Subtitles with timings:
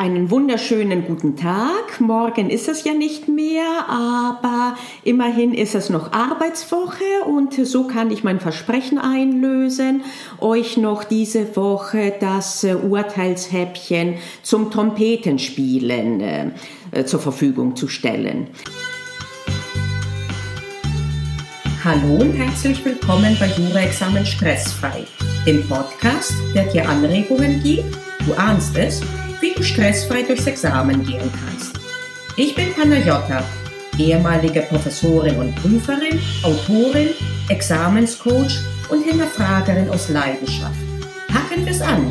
[0.00, 2.00] Einen wunderschönen guten Tag.
[2.00, 8.10] Morgen ist es ja nicht mehr, aber immerhin ist es noch Arbeitswoche und so kann
[8.10, 10.00] ich mein Versprechen einlösen,
[10.38, 18.46] euch noch diese Woche das äh, Urteilshäppchen zum Trompetenspielen äh, zur Verfügung zu stellen.
[21.84, 25.04] Hallo und herzlich willkommen bei Jura-Examen Stressfrei,
[25.46, 29.02] dem Podcast, der dir Anregungen gibt, du ahnst es,
[29.60, 31.78] du stressfrei durchs Examen gehen kannst.
[32.36, 33.44] Ich bin Panayota,
[33.98, 37.10] ehemalige Professorin und Prüferin, Autorin,
[37.50, 40.80] Examenscoach und Hinterfragerin aus Leidenschaft.
[41.28, 42.10] Packen wir's an!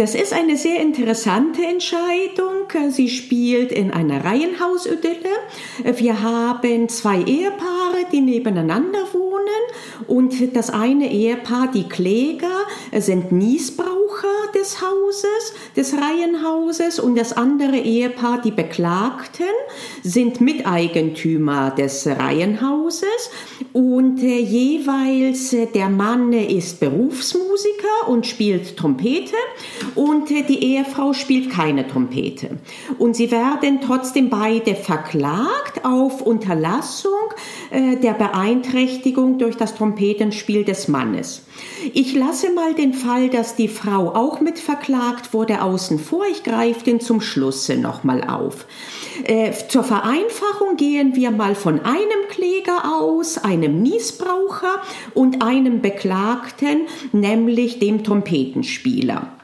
[0.00, 2.70] Das ist eine sehr interessante Entscheidung.
[2.88, 5.28] Sie spielt in einer Reihenhausidylle.
[5.84, 9.30] Wir haben zwei Ehepaare, die nebeneinander wohnen
[10.06, 12.66] und das eine Ehepaar, die Kläger,
[12.98, 13.90] sind Niesbraucher
[14.54, 19.44] des Hauses, des Reihenhauses und das andere Ehepaar, die Beklagten,
[20.02, 23.30] sind Miteigentümer des Reihenhauses
[23.72, 29.36] und äh, jeweils äh, der Mann ist Berufsmusiker und spielt Trompete
[29.94, 32.58] und die Ehefrau spielt keine Trompete.
[32.98, 37.10] Und sie werden trotzdem beide verklagt auf Unterlassung
[37.70, 41.42] äh, der Beeinträchtigung durch das Trompetenspiel des Mannes.
[41.92, 46.24] Ich lasse mal den Fall, dass die Frau auch mit verklagt wurde, außen vor.
[46.30, 48.66] Ich greife den zum Schlusse nochmal auf.
[49.24, 54.80] Äh, zur Vereinfachung gehen wir mal von einem Kläger aus, einem Niesbraucher
[55.14, 59.39] und einem Beklagten, nämlich dem Trompetenspieler.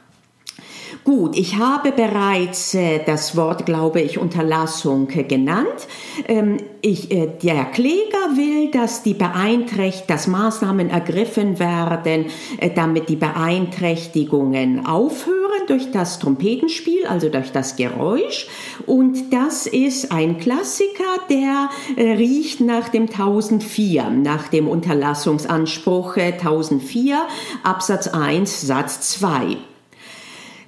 [1.06, 5.86] Gut, ich habe bereits äh, das Wort, glaube ich, Unterlassung äh, genannt.
[6.26, 12.26] Ähm, ich, äh, der Kläger will, dass die Beeinträcht, dass Maßnahmen ergriffen werden,
[12.74, 18.48] damit die Beeinträchtigungen aufhören durch das Trompetenspiel, also durch das Geräusch.
[18.84, 27.20] Und das ist ein Klassiker, der riecht nach dem 1004, nach dem Unterlassungsanspruch 1004,
[27.62, 29.56] Absatz 1, Satz 2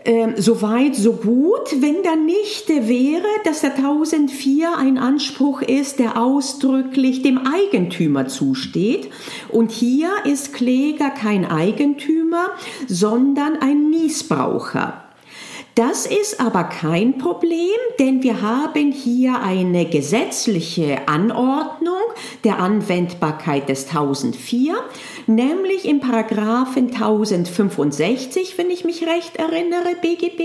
[0.04, 5.98] ähm, so weit, so gut, wenn da nicht wäre, dass der 1004 ein Anspruch ist,
[5.98, 9.10] der ausdrücklich dem Eigentümer zusteht.
[9.48, 12.50] Und hier ist Kläger kein Eigentümer,
[12.86, 15.07] sondern ein Niesbraucher.
[15.78, 21.94] Das ist aber kein Problem, denn wir haben hier eine gesetzliche Anordnung
[22.42, 24.74] der Anwendbarkeit des 1004,
[25.28, 30.40] nämlich im Paragraphen 1065, wenn ich mich recht erinnere, BGB,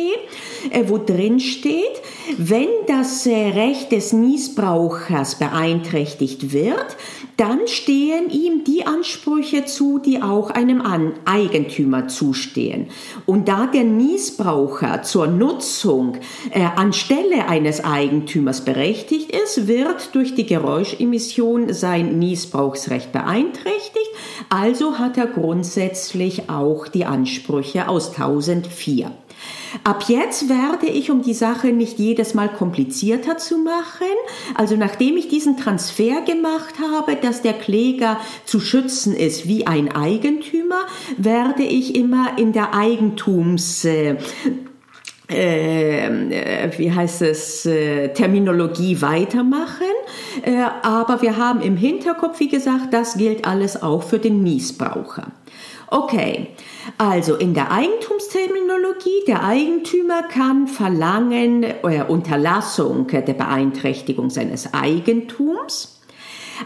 [0.69, 2.03] äh, wo drin steht,
[2.37, 6.95] wenn das äh, Recht des Niesbrauchers beeinträchtigt wird,
[7.37, 10.83] dann stehen ihm die Ansprüche zu, die auch einem
[11.25, 12.87] Eigentümer zustehen.
[13.25, 16.17] Und da der Niesbraucher zur zur Nutzung
[16.51, 24.09] äh, anstelle eines Eigentümers berechtigt ist, wird durch die Geräuschemission sein Niesbrauchsrecht beeinträchtigt.
[24.49, 29.11] Also hat er grundsätzlich auch die Ansprüche aus 1004.
[29.83, 34.15] Ab jetzt werde ich, um die Sache nicht jedes Mal komplizierter zu machen,
[34.55, 39.93] also nachdem ich diesen Transfer gemacht habe, dass der Kläger zu schützen ist wie ein
[39.93, 40.85] Eigentümer,
[41.17, 44.17] werde ich immer in der Eigentums äh,
[45.29, 49.87] ähm, äh, wie heißt es, äh, Terminologie weitermachen.
[50.43, 55.31] Äh, aber wir haben im Hinterkopf, wie gesagt, das gilt alles auch für den Niesbraucher.
[55.87, 56.47] Okay,
[56.97, 65.99] also in der Eigentumsterminologie, der Eigentümer kann verlangen äh, Unterlassung der Beeinträchtigung seines Eigentums.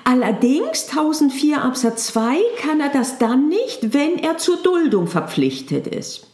[0.03, 6.26] Allerdings 1004 Absatz 2 kann er das dann nicht, wenn er zur Duldung verpflichtet ist.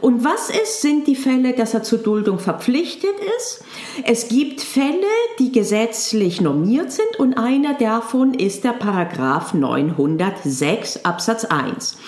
[0.00, 3.64] Und was ist, sind die Fälle, dass er zur Duldung verpflichtet ist?
[4.04, 5.06] Es gibt Fälle,
[5.38, 11.98] die gesetzlich normiert sind und einer davon ist der Paragraph 906 Absatz 1.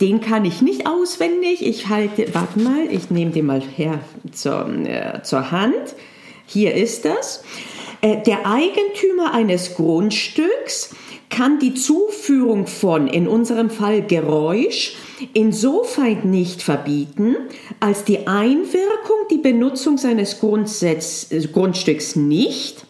[0.00, 1.64] Den kann ich nicht auswendig.
[1.66, 4.00] Ich halte, warte mal, ich nehme den mal her
[4.32, 5.94] zur, äh, zur Hand.
[6.46, 7.42] Hier ist das.
[8.02, 10.94] Äh, der Eigentümer eines Grundstücks
[11.30, 14.96] kann die Zuführung von, in unserem Fall Geräusch,
[15.32, 17.36] insofern nicht verbieten,
[17.78, 22.84] als die Einwirkung die Benutzung seines Grundsatz, Grundstücks nicht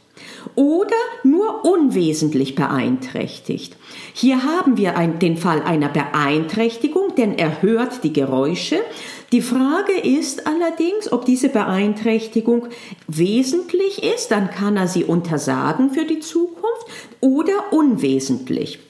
[0.55, 3.77] oder nur unwesentlich beeinträchtigt.
[4.13, 8.81] Hier haben wir ein, den Fall einer Beeinträchtigung, denn er hört die Geräusche.
[9.33, 12.67] Die Frage ist allerdings, ob diese Beeinträchtigung
[13.07, 16.87] wesentlich ist, dann kann er sie untersagen für die Zukunft
[17.21, 18.81] oder unwesentlich.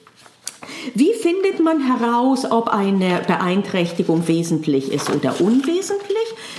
[0.95, 6.17] Wie findet man heraus, ob eine Beeinträchtigung wesentlich ist oder unwesentlich?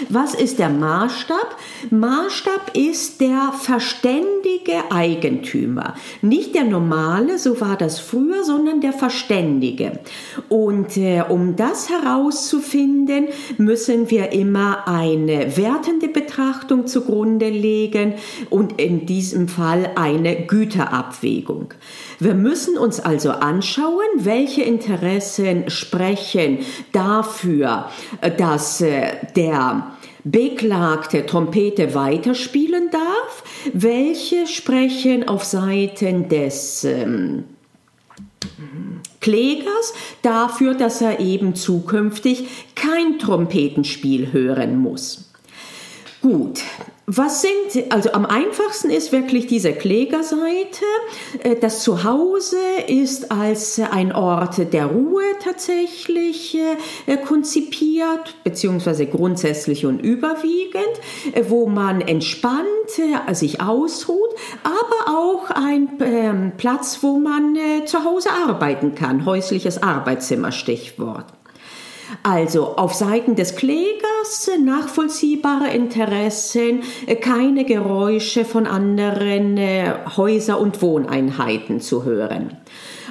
[0.08, 1.56] Was ist der Maßstab?
[1.90, 5.94] Maßstab ist der verständige Eigentümer.
[6.20, 10.00] Nicht der normale, so war das früher, sondern der verständige.
[10.48, 13.28] Und äh, um das herauszufinden,
[13.58, 18.14] müssen wir immer eine wertende Betrachtung zugrunde legen
[18.50, 21.74] und in diesem Fall eine Güterabwägung.
[22.18, 26.58] Wir müssen uns also anschauen, welche Interessen sprechen
[26.92, 27.88] dafür,
[28.20, 29.91] äh, dass äh, der
[30.24, 37.44] Beklagte Trompete weiterspielen darf, welche sprechen auf Seiten des ähm,
[39.20, 45.32] Klägers dafür, dass er eben zukünftig kein Trompetenspiel hören muss.
[46.20, 46.62] Gut,
[47.06, 50.84] was sind, also am einfachsten ist wirklich diese Klägerseite.
[51.42, 56.56] Äh, das Zuhause ist als ein Ort der Ruhe tatsächlich
[57.06, 60.84] äh, konzipiert, beziehungsweise grundsätzlich und überwiegend,
[61.32, 62.68] äh, wo man entspannt
[63.32, 64.30] sich ausruht,
[64.62, 67.56] aber auch ein ähm, Platz, wo man
[67.86, 69.24] zu Hause arbeiten kann.
[69.24, 71.26] Häusliches Arbeitszimmer, Stichwort.
[72.22, 76.82] Also auf Seiten des Klägers nachvollziehbare Interessen,
[77.20, 82.56] keine Geräusche von anderen äh, Häuser- und Wohneinheiten zu hören.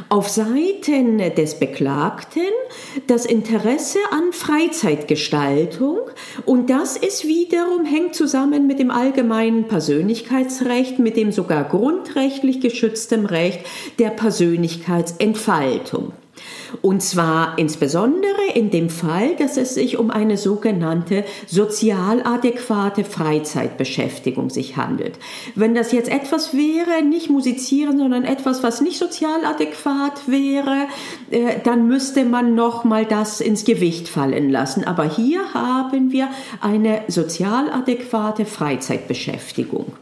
[0.09, 2.42] Auf Seiten des Beklagten
[3.07, 6.00] das Interesse an Freizeitgestaltung
[6.45, 13.25] und das ist wiederum hängt zusammen mit dem allgemeinen Persönlichkeitsrecht, mit dem sogar grundrechtlich geschützten
[13.25, 13.62] Recht
[14.00, 16.13] der Persönlichkeitsentfaltung.
[16.81, 24.49] Und zwar insbesondere in dem Fall, dass es sich um eine sogenannte sozial adäquate Freizeitbeschäftigung
[24.49, 25.19] sich handelt.
[25.55, 30.88] Wenn das jetzt etwas wäre, nicht musizieren, sondern etwas, was nicht sozial adäquat wäre,
[31.29, 34.83] äh, dann müsste man noch mal das ins Gewicht fallen lassen.
[34.83, 36.29] Aber hier haben wir
[36.61, 39.93] eine sozial adäquate Freizeitbeschäftigung.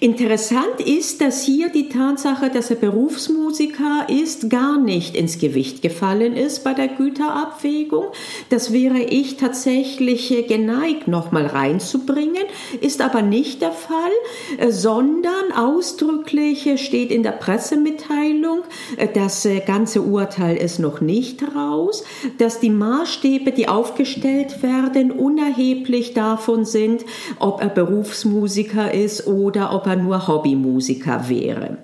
[0.00, 6.36] Interessant ist, dass hier die Tatsache, dass er Berufsmusiker ist, gar nicht ins Gewicht gefallen
[6.36, 8.06] ist bei der Güterabwägung.
[8.50, 12.44] Das wäre ich tatsächlich geneigt, nochmal reinzubringen,
[12.80, 18.62] ist aber nicht der Fall, sondern ausdrücklich steht in der Pressemitteilung,
[19.14, 22.04] das ganze Urteil ist noch nicht raus,
[22.38, 27.04] dass die Maßstäbe, die aufgestellt werden, unerheblich davon sind,
[27.38, 31.78] ob er Berufsmusiker ist oder ob er nur Hobbymusiker wäre.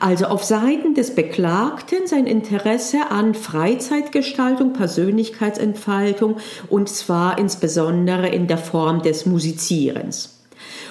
[0.00, 6.36] Also auf Seiten des Beklagten sein Interesse an Freizeitgestaltung, Persönlichkeitsentfaltung
[6.68, 10.40] und zwar insbesondere in der Form des Musizierens.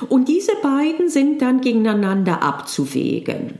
[0.09, 3.59] Und diese beiden sind dann gegeneinander abzuwägen.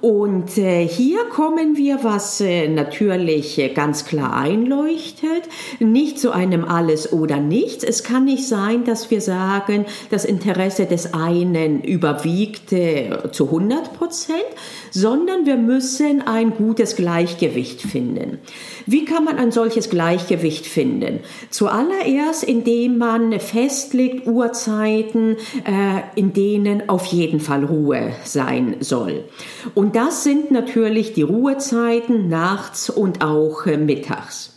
[0.00, 5.42] Und äh, hier kommen wir, was äh, natürlich äh, ganz klar einleuchtet,
[5.78, 7.84] nicht zu einem alles oder nichts.
[7.84, 13.94] Es kann nicht sein, dass wir sagen, das Interesse des einen überwiegt äh, zu 100
[13.94, 14.38] Prozent,
[14.90, 18.38] sondern wir müssen ein gutes Gleichgewicht finden.
[18.86, 21.20] Wie kann man ein solches Gleichgewicht finden?
[21.50, 29.24] Zuallererst, indem man festlegt Uhrzeiten, äh, in denen auf jeden Fall Ruhe sein soll.
[29.74, 34.54] Und das sind natürlich die Ruhezeiten nachts und auch äh, mittags.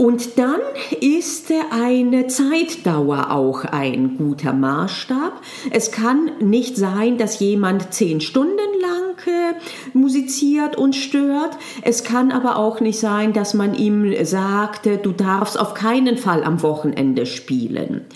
[0.00, 0.60] Und dann
[1.02, 5.42] ist eine Zeitdauer auch ein guter Maßstab.
[5.70, 9.52] Es kann nicht sein, dass jemand zehn Stunden lang äh,
[9.92, 11.58] musiziert und stört.
[11.82, 16.44] Es kann aber auch nicht sein, dass man ihm sagt, du darfst auf keinen Fall
[16.44, 18.06] am Wochenende spielen.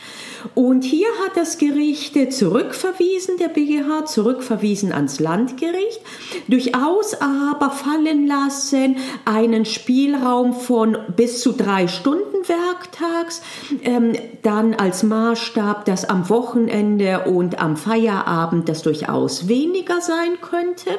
[0.55, 6.01] Und hier hat das Gericht zurückverwiesen, der BGH zurückverwiesen ans Landgericht,
[6.49, 13.43] durchaus aber fallen lassen einen Spielraum von bis zu drei Stunden werktags,
[13.83, 20.91] ähm, dann als Maßstab, dass am Wochenende und am Feierabend das durchaus weniger sein könnte.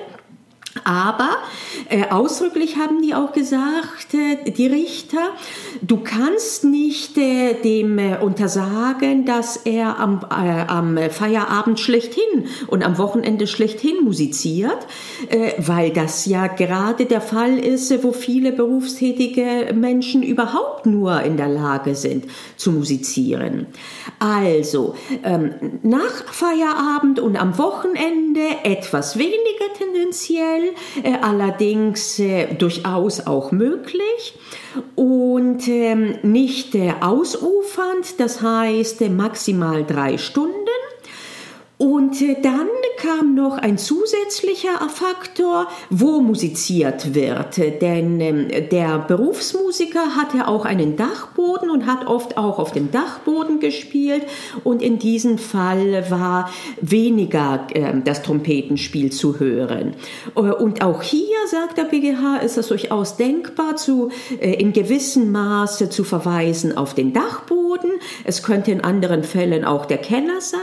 [0.83, 1.29] Aber
[1.89, 5.29] äh, ausdrücklich haben die auch gesagt, äh, die Richter,
[5.81, 12.83] du kannst nicht äh, dem äh, untersagen, dass er am, äh, am Feierabend schlechthin und
[12.83, 14.77] am Wochenende schlechthin musiziert,
[15.29, 21.37] äh, weil das ja gerade der Fall ist, wo viele berufstätige Menschen überhaupt nur in
[21.37, 22.25] der Lage sind
[22.57, 23.67] zu musizieren.
[24.19, 25.53] Also ähm,
[25.83, 30.64] nach Feierabend und am Wochenende etwas weniger tendenziell
[31.03, 34.33] äh, allerdings äh, durchaus auch möglich
[34.95, 40.64] und ähm, nicht äh, ausufernd, das heißt maximal drei Stunden.
[41.85, 47.57] Und äh, dann kam noch ein zusätzlicher Faktor, wo musiziert wird.
[47.79, 53.59] Denn ähm, der Berufsmusiker hatte auch einen Dachboden und hat oft auch auf dem Dachboden
[53.59, 54.23] gespielt.
[54.63, 56.49] Und in diesem Fall war
[56.81, 59.93] weniger äh, das Trompetenspiel zu hören.
[60.35, 64.09] Äh, und auch hier, sagt der BGH, ist es durchaus denkbar, zu,
[64.41, 67.64] äh, in gewissem Maße zu verweisen auf den Dachboden.
[68.23, 70.59] Es könnte in anderen Fällen auch der Keller sein.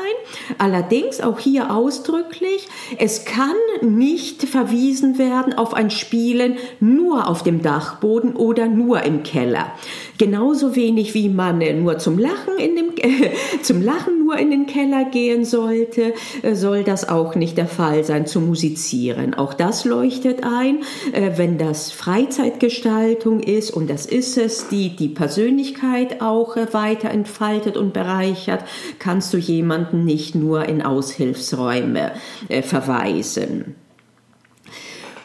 [0.59, 7.62] Allerdings auch hier ausdrücklich, es kann nicht verwiesen werden auf ein Spielen nur auf dem
[7.62, 9.73] Dachboden oder nur im Keller.
[10.22, 14.66] Genauso wenig wie man nur zum Lachen in dem, äh, zum Lachen nur in den
[14.66, 19.34] Keller gehen sollte, äh, soll das auch nicht der Fall sein zu musizieren.
[19.34, 25.08] Auch das leuchtet ein, äh, wenn das Freizeitgestaltung ist und das ist es, die die
[25.08, 28.62] Persönlichkeit auch äh, weiter entfaltet und bereichert,
[29.00, 32.12] kannst du jemanden nicht nur in Aushilfsräume
[32.48, 33.74] äh, verweisen.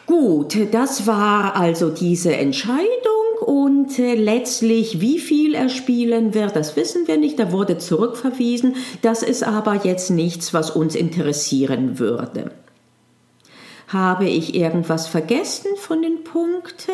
[0.06, 6.76] Gut, das war also diese Entscheidung und äh, letztlich, wie viel er spielen wird, das
[6.76, 7.38] wissen wir nicht.
[7.38, 8.76] Da wurde zurückverwiesen.
[9.02, 12.50] Das ist aber jetzt nichts, was uns interessieren würde.
[13.88, 16.90] Habe ich irgendwas vergessen von den Punkten?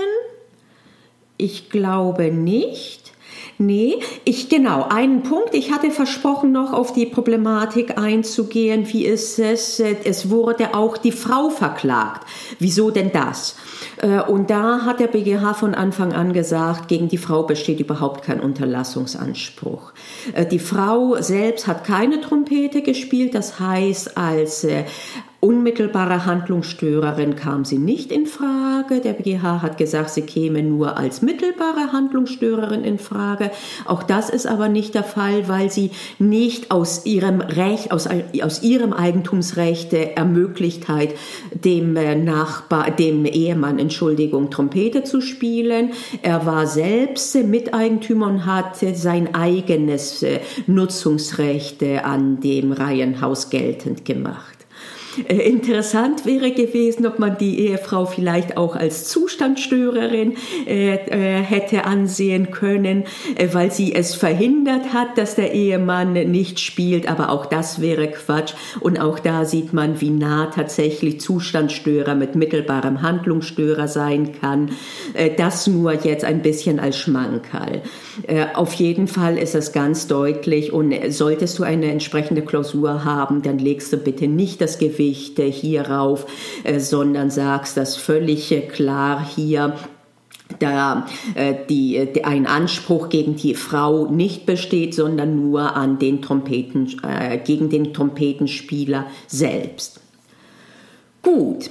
[1.37, 3.14] Ich glaube nicht.
[3.59, 5.55] Nee, ich genau, einen Punkt.
[5.55, 8.93] Ich hatte versprochen, noch auf die Problematik einzugehen.
[8.93, 9.79] Wie ist es?
[9.79, 12.27] Es wurde auch die Frau verklagt.
[12.59, 13.57] Wieso denn das?
[13.99, 18.25] Äh, und da hat der BGH von Anfang an gesagt, gegen die Frau besteht überhaupt
[18.25, 19.93] kein Unterlassungsanspruch.
[20.33, 24.85] Äh, die Frau selbst hat keine Trompete gespielt, das heißt, als äh,
[25.45, 29.01] unmittelbare Handlungsstörerin kam sie nicht in Frage.
[29.01, 33.51] Der BGH hat gesagt, sie käme nur als mittelbare Handlungsstörerin in Frage.
[33.85, 38.09] Auch das ist aber nicht der Fall, weil sie nicht aus ihrem Recht, aus,
[38.43, 41.11] aus ihrem Eigentumsrecht ermöglicht hat,
[41.53, 41.93] dem
[42.25, 45.91] Nachbar, dem Ehemann, Entschuldigung, Trompete zu spielen.
[46.23, 50.25] Er war selbst Miteigentümer und hatte sein eigenes
[50.67, 54.64] Nutzungsrecht an dem Reihenhaus geltend gemacht.
[55.29, 61.85] Äh, interessant wäre gewesen, ob man die Ehefrau vielleicht auch als Zustandsstörerin äh, äh, hätte
[61.85, 63.05] ansehen können,
[63.53, 67.09] weil sie es verhindert hat, dass der Ehemann nicht spielt.
[67.09, 68.55] Aber auch das wäre Quatsch.
[68.81, 74.71] Und auch da sieht man, wie nah tatsächlich Zustandsstörer mit mittelbarem Handlungsstörer sein kann.
[75.37, 77.83] Das nur jetzt ein bisschen als Schmankerl.
[78.27, 80.73] Äh, auf jeden Fall ist es ganz deutlich.
[80.73, 85.39] Und solltest du eine entsprechende Klausur haben, dann legst du bitte nicht das Gewicht Gewicht
[85.39, 86.27] hierauf,
[86.65, 89.75] äh, sondern sagst das völlig klar hier
[90.59, 96.23] da äh, die, die, ein Anspruch gegen die Frau nicht besteht, sondern nur an den
[96.23, 100.01] Trompeten, äh, gegen den Trompetenspieler selbst.
[101.23, 101.71] Gut,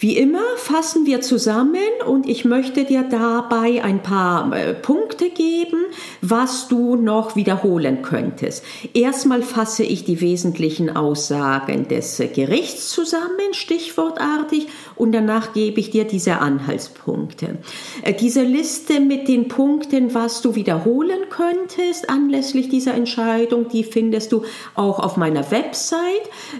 [0.00, 5.86] wie immer fassen wir zusammen und ich möchte dir dabei ein paar äh, Punkte geben,
[6.22, 8.64] was du noch wiederholen könntest.
[8.94, 16.04] Erstmal fasse ich die wesentlichen Aussagen des Gerichts zusammen, stichwortartig, und danach gebe ich dir
[16.04, 17.58] diese Anhaltspunkte.
[18.04, 24.30] Äh, diese Liste mit den Punkten, was du wiederholen könntest anlässlich dieser Entscheidung, die findest
[24.30, 24.44] du
[24.76, 25.98] auch auf meiner Website.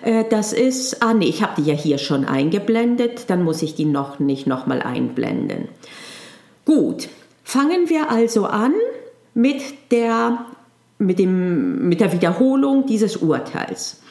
[0.02, 3.74] Äh, das ist, ah nee, ich habe die ja hier schon eingeblendet dann muss ich
[3.74, 5.68] die noch nicht nochmal einblenden.
[6.64, 7.08] Gut,
[7.44, 8.74] fangen wir also an
[9.34, 10.46] mit der,
[10.98, 14.02] mit, dem, mit der Wiederholung dieses Urteils.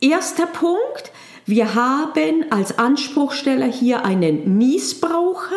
[0.00, 1.12] Erster Punkt,
[1.48, 5.56] wir haben als Anspruchsteller hier einen Niesbraucher.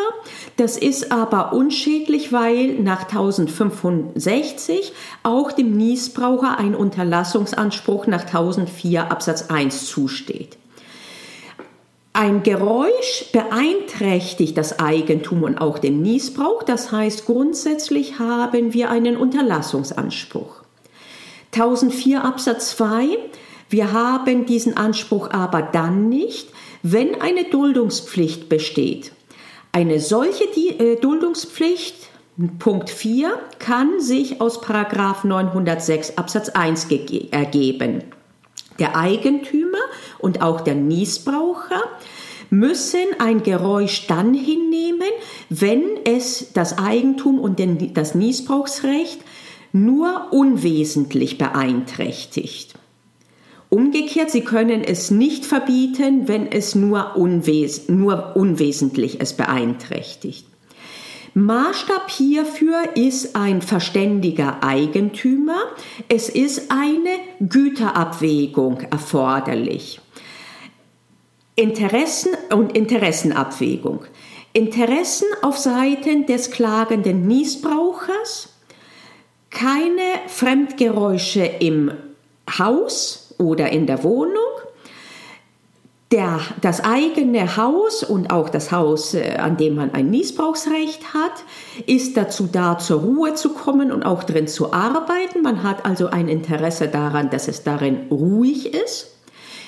[0.55, 4.93] Das ist aber unschädlich, weil nach 1065
[5.24, 10.58] auch dem Niesbraucher ein Unterlassungsanspruch nach 1004 Absatz 1 zusteht.
[12.13, 16.63] Ein Geräusch beeinträchtigt das Eigentum und auch den Niesbrauch.
[16.63, 20.61] Das heißt, grundsätzlich haben wir einen Unterlassungsanspruch.
[21.53, 23.17] 1004 Absatz 2.
[23.69, 26.49] Wir haben diesen Anspruch aber dann nicht,
[26.83, 29.13] wenn eine Duldungspflicht besteht.
[29.71, 32.09] Eine solche äh, Duldungspflicht,
[32.59, 36.87] Punkt 4, kann sich aus Paragraph 906 Absatz 1
[37.31, 38.03] ergeben.
[38.81, 39.77] Der Eigentümer
[40.17, 41.83] und auch der Niesbraucher
[42.50, 45.07] müssen ein Geräusch dann hinnehmen,
[45.50, 49.21] wenn es das Eigentum und den, das Niesbrauchsrecht
[49.71, 52.73] nur unwesentlich beeinträchtigt.
[53.69, 60.45] Umgekehrt, Sie können es nicht verbieten, wenn es nur, unwes nur unwesentlich es beeinträchtigt.
[61.33, 65.61] Maßstab hierfür ist ein verständiger Eigentümer.
[66.09, 70.01] Es ist eine Güterabwägung erforderlich.
[71.55, 74.05] Interessen und Interessenabwägung.
[74.51, 78.50] Interessen auf Seiten des klagenden Niesbrauchers,
[79.50, 81.91] keine Fremdgeräusche im
[82.59, 84.60] Haus oder in der Wohnung,
[86.11, 91.31] der, das eigene Haus und auch das Haus, äh, an dem man ein Niesbrauchsrecht hat,
[91.87, 95.41] ist dazu da, zur Ruhe zu kommen und auch drin zu arbeiten.
[95.41, 99.07] Man hat also ein Interesse daran, dass es darin ruhig ist.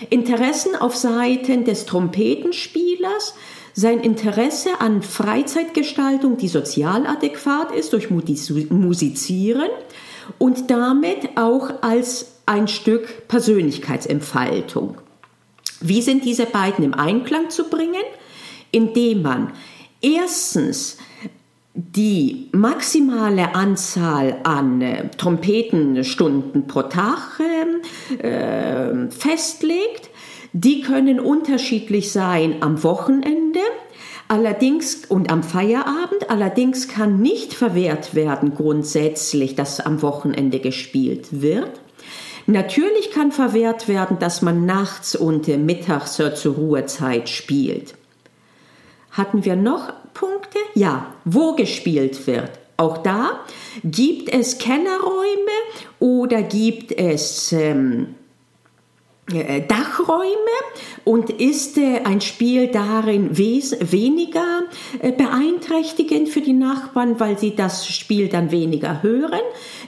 [0.09, 3.35] Interessen auf Seiten des Trompetenspielers,
[3.73, 9.69] sein Interesse an Freizeitgestaltung, die sozial adäquat ist, durch Musizieren
[10.38, 14.97] und damit auch als ein Stück Persönlichkeitsentfaltung.
[15.84, 18.04] Wie sind diese beiden im Einklang zu bringen?
[18.72, 19.52] Indem man
[20.02, 20.98] erstens
[21.75, 27.40] die maximale Anzahl an äh, Trompetenstunden pro Tag
[28.20, 30.10] äh, festlegt.
[30.54, 33.60] Die können unterschiedlich sein am Wochenende,
[34.28, 36.30] allerdings und am Feierabend.
[36.30, 41.82] Allerdings kann nicht verwehrt werden grundsätzlich, dass am Wochenende gespielt wird.
[42.45, 47.95] Natürlich kann verwehrt werden, dass man nachts und mittags zur Ruhezeit spielt.
[49.12, 50.57] Hatten wir noch Punkte?
[50.73, 52.51] Ja, wo gespielt wird.
[52.77, 53.39] Auch da
[53.83, 55.51] gibt es Kellerräume
[56.00, 58.23] oder gibt es ähm, äh,
[59.25, 60.36] Dachräume
[61.06, 64.63] und ist äh, ein Spiel darin weniger
[65.00, 69.39] äh, beeinträchtigend für die Nachbarn, weil sie das Spiel dann weniger hören,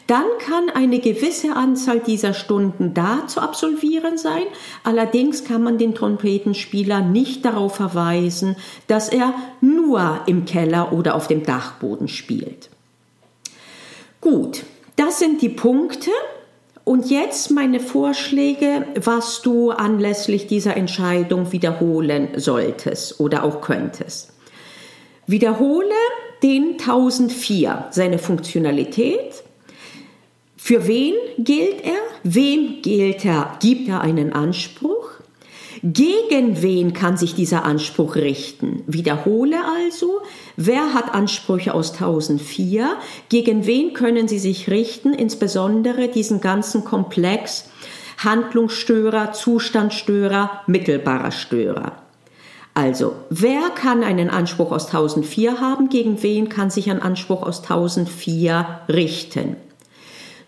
[0.07, 4.43] dann kann eine gewisse Anzahl dieser Stunden da zu absolvieren sein.
[4.85, 8.55] Allerdings kann man den Trompetenspieler nicht darauf verweisen,
[8.87, 12.69] dass er nur im Keller oder auf dem Dachboden spielt.
[14.21, 14.63] Gut,
[14.95, 16.11] das sind die Punkte.
[16.85, 24.31] Und jetzt meine Vorschläge, was du anlässlich dieser Entscheidung wiederholen solltest oder auch könntest.
[25.25, 25.95] Wiederhole
[26.43, 29.43] den 1004, seine Funktionalität.
[30.55, 31.97] Für wen gilt er?
[32.23, 33.57] Wem gilt er?
[33.59, 35.14] Gibt er einen Anspruch?
[35.87, 38.81] Gegen wen kann sich dieser Anspruch richten?
[38.87, 40.19] Wiederhole also,
[40.55, 42.97] wer hat Ansprüche aus 1004?
[43.29, 45.13] Gegen wen können sie sich richten?
[45.13, 47.69] Insbesondere diesen ganzen Komplex
[48.17, 51.91] Handlungsstörer, Zustandsstörer, mittelbarer Störer.
[52.73, 55.89] Also, wer kann einen Anspruch aus 1004 haben?
[55.89, 59.55] Gegen wen kann sich ein Anspruch aus 1004 richten?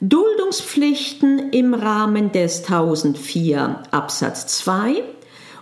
[0.02, 5.04] Duldungspflichten im Rahmen des 1004 Absatz 2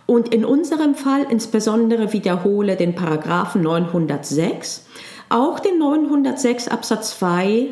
[0.05, 4.85] und in unserem Fall insbesondere wiederhole den Paragraphen 906,
[5.29, 7.67] auch den 906 Absatz 2,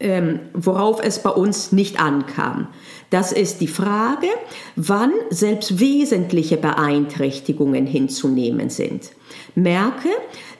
[0.00, 2.68] ähm, worauf es bei uns nicht ankam.
[3.10, 4.28] Das ist die Frage,
[4.76, 9.10] wann selbst wesentliche Beeinträchtigungen hinzunehmen sind.
[9.54, 10.08] Merke,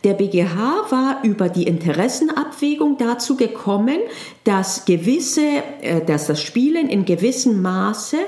[0.04, 3.98] der BGH war über die Interessenabwägung dazu gekommen,
[4.44, 8.18] dass gewisse, äh, dass das Spielen in gewissem Maße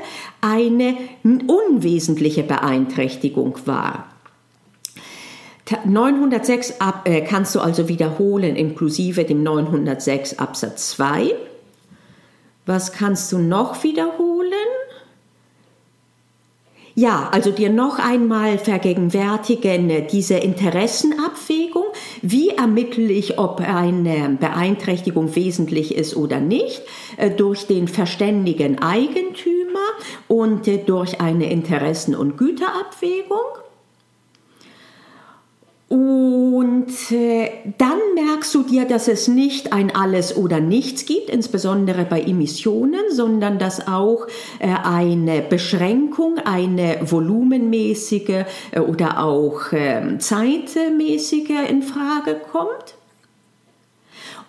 [0.40, 4.06] eine unwesentliche Beeinträchtigung war.
[5.84, 11.34] 906 ab, äh, kannst du also wiederholen, inklusive dem 906 Absatz 2.
[12.66, 14.39] Was kannst du noch wiederholen?
[17.00, 21.86] Ja, also dir noch einmal vergegenwärtigen diese Interessenabwägung.
[22.20, 26.82] Wie ermittle ich, ob eine Beeinträchtigung wesentlich ist oder nicht?
[27.16, 29.88] Äh, durch den verständigen Eigentümer
[30.28, 33.38] und äh, durch eine Interessen- und Güterabwägung.
[35.88, 36.29] Und
[37.10, 42.20] äh, dann merkst du dir, dass es nicht ein Alles oder Nichts gibt, insbesondere bei
[42.20, 44.26] Emissionen, sondern dass auch
[44.58, 52.94] äh, eine Beschränkung, eine volumenmäßige äh, oder auch ähm, zeitmäßige in Frage kommt.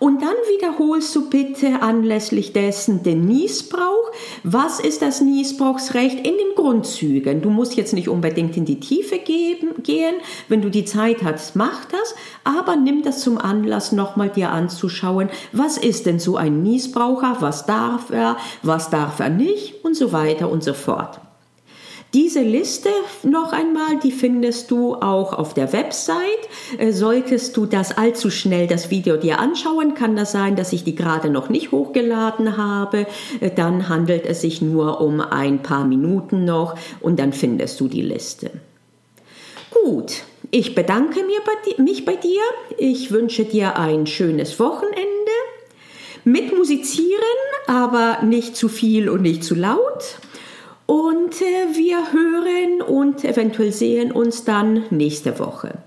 [0.02, 4.10] Und dann wiederholst du bitte anlässlich dessen den Niesbrauch.
[4.42, 7.40] Was ist das Niesbrauchsrecht in den Grundzügen?
[7.40, 10.16] Du musst jetzt nicht unbedingt in die Tiefe geben, gehen.
[10.48, 12.16] Wenn du die Zeit hast, mach das.
[12.42, 17.36] Aber nimm das zum Anlass, nochmal dir anzuschauen, was ist denn so ein Niesbraucher?
[17.38, 18.38] Was darf er?
[18.64, 19.84] Was darf er nicht?
[19.84, 21.20] Und so weiter und so fort.
[22.14, 22.90] Diese Liste
[23.22, 26.46] noch einmal, die findest du auch auf der Website.
[26.76, 30.84] Äh, solltest du das allzu schnell das Video dir anschauen, kann das sein, dass ich
[30.84, 33.06] die gerade noch nicht hochgeladen habe.
[33.40, 37.88] Äh, dann handelt es sich nur um ein paar Minuten noch und dann findest du
[37.88, 38.50] die Liste.
[39.70, 41.20] Gut, Ich bedanke
[41.78, 42.42] mich bei dir.
[42.76, 45.08] Ich wünsche dir ein schönes Wochenende.
[46.24, 47.22] Mit Musizieren,
[47.66, 50.18] aber nicht zu viel und nicht zu laut.
[50.86, 55.78] Und äh, wir hören und eventuell sehen uns dann nächste Woche.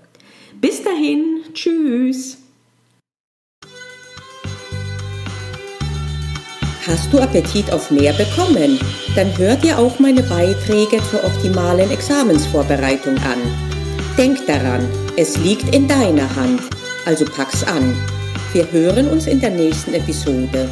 [0.60, 2.38] Bis dahin, tschüss.
[6.86, 8.78] Hast du Appetit auf mehr bekommen?
[9.16, 13.38] Dann hör dir auch meine Beiträge zur optimalen Examensvorbereitung an.
[14.16, 16.62] Denk daran, es liegt in deiner Hand,
[17.04, 17.92] also pack's an.
[18.52, 20.68] Wir hören uns in der nächsten Episode.